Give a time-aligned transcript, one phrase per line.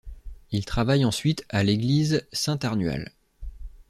[0.49, 3.11] Il travaille ensuite à l'église Saint-Arnual.